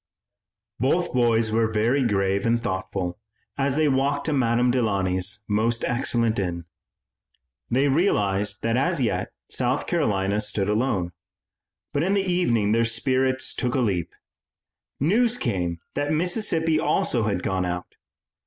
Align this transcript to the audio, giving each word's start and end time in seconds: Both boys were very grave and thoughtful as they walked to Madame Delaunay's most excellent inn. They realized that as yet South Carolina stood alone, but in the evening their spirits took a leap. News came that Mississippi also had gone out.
Both 0.79 1.13
boys 1.13 1.51
were 1.51 1.71
very 1.71 2.03
grave 2.03 2.43
and 2.47 2.59
thoughtful 2.59 3.19
as 3.55 3.75
they 3.75 3.87
walked 3.87 4.25
to 4.25 4.33
Madame 4.33 4.71
Delaunay's 4.71 5.41
most 5.47 5.83
excellent 5.85 6.39
inn. 6.39 6.65
They 7.69 7.87
realized 7.87 8.63
that 8.63 8.77
as 8.77 8.99
yet 8.99 9.31
South 9.47 9.85
Carolina 9.85 10.41
stood 10.41 10.69
alone, 10.69 11.11
but 11.93 12.01
in 12.01 12.15
the 12.15 12.25
evening 12.25 12.71
their 12.71 12.83
spirits 12.83 13.53
took 13.53 13.75
a 13.75 13.79
leap. 13.79 14.15
News 14.99 15.37
came 15.37 15.77
that 15.93 16.11
Mississippi 16.11 16.79
also 16.79 17.25
had 17.25 17.43
gone 17.43 17.63
out. 17.65 17.93